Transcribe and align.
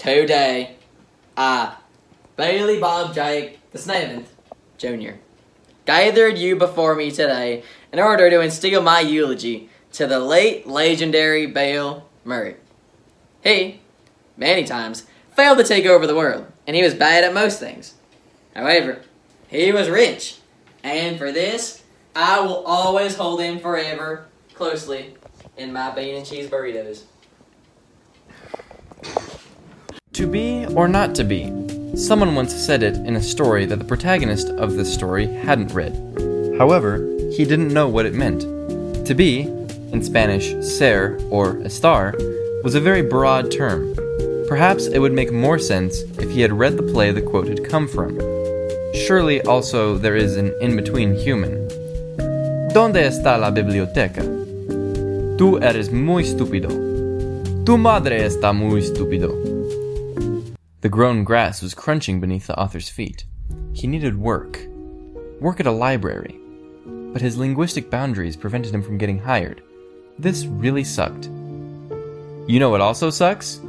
today, 0.00 0.76
I, 1.36 1.74
Bailey 2.36 2.80
Bob 2.80 3.14
Jake 3.14 3.58
the 3.70 3.78
seventh, 3.78 4.34
Jr., 4.78 5.12
gathered 5.84 6.38
you 6.38 6.56
before 6.56 6.94
me 6.94 7.10
today 7.10 7.62
in 7.92 7.98
order 7.98 8.30
to 8.30 8.40
instill 8.40 8.82
my 8.82 9.00
eulogy 9.00 9.68
to 9.92 10.06
the 10.06 10.18
late 10.18 10.66
legendary 10.66 11.46
Bill 11.46 12.06
Murray. 12.24 12.56
He, 13.42 13.80
many 14.38 14.64
times, 14.64 15.04
failed 15.36 15.58
to 15.58 15.64
take 15.64 15.84
over 15.84 16.06
the 16.06 16.16
world, 16.16 16.46
and 16.66 16.74
he 16.74 16.82
was 16.82 16.94
bad 16.94 17.22
at 17.22 17.34
most 17.34 17.60
things. 17.60 17.94
However, 18.54 19.02
he 19.48 19.70
was 19.70 19.90
rich, 19.90 20.38
and 20.82 21.18
for 21.18 21.30
this, 21.30 21.82
I 22.16 22.40
will 22.40 22.64
always 22.64 23.16
hold 23.16 23.42
him 23.42 23.58
forever 23.58 24.26
closely 24.54 25.14
in 25.58 25.74
my 25.74 25.90
bean 25.90 26.16
and 26.16 26.26
cheese 26.26 26.48
burritos. 26.48 27.02
To 30.20 30.26
be 30.26 30.66
or 30.76 30.86
not 30.86 31.14
to 31.14 31.24
be? 31.24 31.50
Someone 31.96 32.34
once 32.34 32.54
said 32.54 32.82
it 32.82 32.94
in 32.94 33.16
a 33.16 33.22
story 33.22 33.64
that 33.64 33.78
the 33.78 33.86
protagonist 33.86 34.48
of 34.48 34.74
this 34.74 34.92
story 34.92 35.26
hadn't 35.26 35.72
read. 35.72 35.94
However, 36.58 36.98
he 37.32 37.46
didn't 37.46 37.72
know 37.72 37.88
what 37.88 38.04
it 38.04 38.12
meant. 38.12 38.42
To 39.06 39.14
be, 39.14 39.48
in 39.92 40.02
Spanish 40.02 40.52
ser 40.62 41.18
or 41.30 41.54
estar, 41.64 42.12
was 42.62 42.74
a 42.74 42.82
very 42.82 43.00
broad 43.00 43.50
term. 43.50 43.94
Perhaps 44.46 44.88
it 44.88 44.98
would 44.98 45.14
make 45.14 45.32
more 45.32 45.58
sense 45.58 46.02
if 46.18 46.30
he 46.30 46.42
had 46.42 46.52
read 46.52 46.76
the 46.76 46.92
play 46.92 47.12
the 47.12 47.22
quote 47.22 47.48
had 47.48 47.64
come 47.64 47.88
from. 47.88 48.18
Surely 49.06 49.40
also 49.46 49.96
there 49.96 50.16
is 50.16 50.36
an 50.36 50.52
in 50.60 50.76
between 50.76 51.14
human. 51.14 51.66
¿Dónde 52.74 53.06
está 53.06 53.40
la 53.40 53.50
biblioteca? 53.50 54.22
Tú 55.38 55.58
eres 55.62 55.90
muy 55.90 56.24
estúpido. 56.24 56.68
Tu 57.64 57.78
madre 57.78 58.26
está 58.26 58.52
muy 58.52 58.82
estúpido. 58.82 59.49
The 60.82 60.88
grown 60.88 61.24
grass 61.24 61.60
was 61.60 61.74
crunching 61.74 62.20
beneath 62.20 62.46
the 62.46 62.58
author's 62.58 62.88
feet. 62.88 63.26
He 63.74 63.86
needed 63.86 64.18
work. 64.18 64.58
Work 65.38 65.60
at 65.60 65.66
a 65.66 65.70
library. 65.70 66.40
But 66.86 67.20
his 67.20 67.36
linguistic 67.36 67.90
boundaries 67.90 68.34
prevented 68.34 68.74
him 68.74 68.82
from 68.82 68.96
getting 68.96 69.18
hired. 69.18 69.62
This 70.18 70.46
really 70.46 70.84
sucked. 70.84 71.26
You 72.46 72.58
know 72.58 72.70
what 72.70 72.80
also 72.80 73.10
sucks? 73.10 73.60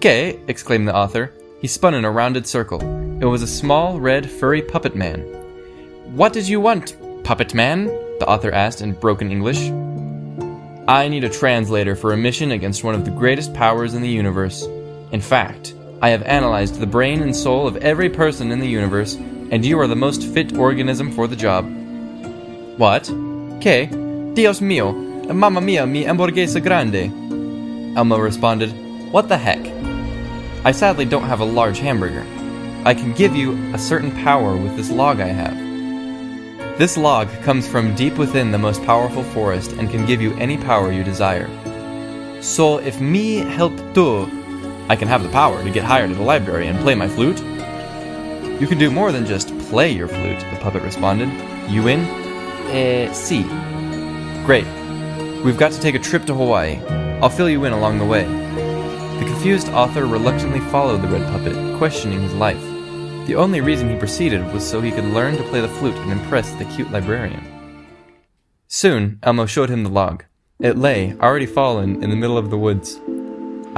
Que, 0.00 0.40
exclaimed 0.48 0.88
the 0.88 0.96
author. 0.96 1.32
He 1.60 1.68
spun 1.68 1.94
in 1.94 2.04
a 2.04 2.10
rounded 2.10 2.44
circle. 2.44 2.80
It 3.20 3.24
was 3.24 3.42
a 3.42 3.46
small, 3.46 4.00
red, 4.00 4.28
furry 4.28 4.60
puppet 4.60 4.96
man. 4.96 5.20
What 6.16 6.32
did 6.32 6.48
you 6.48 6.60
want, 6.60 6.96
puppet 7.22 7.54
man? 7.54 7.86
The 8.18 8.26
author 8.28 8.50
asked 8.50 8.82
in 8.82 8.94
broken 8.94 9.30
English. 9.30 9.70
I 10.88 11.06
need 11.06 11.22
a 11.22 11.30
translator 11.30 11.94
for 11.94 12.14
a 12.14 12.16
mission 12.16 12.50
against 12.50 12.82
one 12.82 12.96
of 12.96 13.04
the 13.04 13.12
greatest 13.12 13.54
powers 13.54 13.94
in 13.94 14.02
the 14.02 14.08
universe. 14.08 14.66
In 15.12 15.20
fact, 15.20 15.74
I 16.00 16.10
have 16.10 16.22
analyzed 16.22 16.76
the 16.76 16.86
brain 16.86 17.22
and 17.22 17.34
soul 17.34 17.66
of 17.66 17.76
every 17.78 18.08
person 18.08 18.52
in 18.52 18.60
the 18.60 18.68
universe, 18.68 19.16
and 19.16 19.64
you 19.64 19.80
are 19.80 19.88
the 19.88 19.96
most 19.96 20.22
fit 20.22 20.56
organism 20.56 21.10
for 21.10 21.26
the 21.26 21.34
job. 21.34 21.64
What? 22.78 23.10
Que? 23.60 23.86
Dios 24.34 24.60
mío, 24.60 24.94
mamma 25.34 25.60
mia, 25.60 25.84
mi 25.86 26.04
hamburguesa 26.04 26.62
grande. 26.62 27.10
Elmo 27.98 28.16
responded, 28.18 28.70
What 29.10 29.28
the 29.28 29.36
heck? 29.36 29.58
I 30.64 30.70
sadly 30.70 31.04
don't 31.04 31.24
have 31.24 31.40
a 31.40 31.44
large 31.44 31.80
hamburger. 31.80 32.24
I 32.84 32.94
can 32.94 33.12
give 33.12 33.34
you 33.34 33.54
a 33.74 33.78
certain 33.78 34.12
power 34.22 34.56
with 34.56 34.76
this 34.76 34.90
log 34.90 35.18
I 35.18 35.26
have. 35.26 36.78
This 36.78 36.96
log 36.96 37.28
comes 37.42 37.66
from 37.66 37.96
deep 37.96 38.18
within 38.18 38.52
the 38.52 38.58
most 38.58 38.84
powerful 38.84 39.24
forest 39.24 39.72
and 39.72 39.90
can 39.90 40.06
give 40.06 40.22
you 40.22 40.32
any 40.34 40.56
power 40.56 40.92
you 40.92 41.02
desire. 41.02 41.50
So 42.40 42.78
if 42.78 43.00
me 43.00 43.38
help 43.38 43.72
tu, 43.94 44.37
I 44.88 44.96
can 44.96 45.08
have 45.08 45.22
the 45.22 45.28
power 45.28 45.62
to 45.62 45.70
get 45.70 45.84
hired 45.84 46.10
at 46.10 46.16
the 46.16 46.22
library 46.22 46.66
and 46.66 46.78
play 46.78 46.94
my 46.94 47.08
flute. 47.08 47.38
You 48.60 48.66
can 48.66 48.78
do 48.78 48.90
more 48.90 49.12
than 49.12 49.26
just 49.26 49.56
play 49.68 49.90
your 49.90 50.08
flute, 50.08 50.40
the 50.40 50.58
puppet 50.60 50.82
responded. 50.82 51.28
You 51.70 51.82
win? 51.82 52.00
Eh, 52.70 53.12
si. 53.12 53.42
Great. 54.46 54.66
We've 55.44 55.58
got 55.58 55.72
to 55.72 55.80
take 55.80 55.94
a 55.94 55.98
trip 55.98 56.24
to 56.24 56.34
Hawaii. 56.34 56.80
I'll 57.20 57.28
fill 57.28 57.50
you 57.50 57.64
in 57.64 57.72
along 57.72 57.98
the 57.98 58.06
way. 58.06 58.24
The 59.18 59.26
confused 59.26 59.68
author 59.68 60.06
reluctantly 60.06 60.60
followed 60.70 61.02
the 61.02 61.08
red 61.08 61.26
puppet, 61.32 61.78
questioning 61.78 62.22
his 62.22 62.34
life. 62.34 62.62
The 63.26 63.34
only 63.34 63.60
reason 63.60 63.90
he 63.90 63.98
proceeded 63.98 64.52
was 64.54 64.66
so 64.66 64.80
he 64.80 64.90
could 64.90 65.04
learn 65.04 65.36
to 65.36 65.42
play 65.44 65.60
the 65.60 65.68
flute 65.68 65.96
and 65.96 66.12
impress 66.12 66.50
the 66.54 66.64
cute 66.64 66.90
librarian. 66.90 67.44
Soon, 68.68 69.18
Elmo 69.22 69.44
showed 69.44 69.68
him 69.68 69.82
the 69.82 69.90
log. 69.90 70.24
It 70.60 70.78
lay, 70.78 71.14
already 71.20 71.46
fallen, 71.46 72.02
in 72.02 72.10
the 72.10 72.16
middle 72.16 72.38
of 72.38 72.50
the 72.50 72.58
woods. 72.58 72.98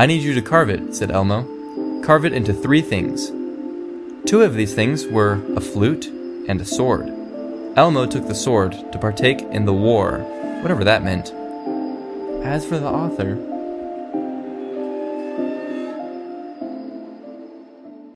I 0.00 0.06
need 0.06 0.22
you 0.22 0.32
to 0.32 0.40
carve 0.40 0.70
it, 0.70 0.94
said 0.94 1.10
Elmo. 1.10 1.42
Carve 2.00 2.24
it 2.24 2.32
into 2.32 2.54
three 2.54 2.80
things. 2.80 3.28
Two 4.24 4.40
of 4.40 4.54
these 4.54 4.72
things 4.72 5.06
were 5.06 5.42
a 5.54 5.60
flute 5.60 6.06
and 6.48 6.58
a 6.58 6.64
sword. 6.64 7.12
Elmo 7.76 8.06
took 8.06 8.26
the 8.26 8.34
sword 8.34 8.72
to 8.92 8.98
partake 8.98 9.42
in 9.42 9.66
the 9.66 9.74
war, 9.74 10.20
whatever 10.62 10.84
that 10.84 11.04
meant. 11.04 11.34
As 12.42 12.64
for 12.64 12.78
the 12.78 12.88
author, 12.88 13.34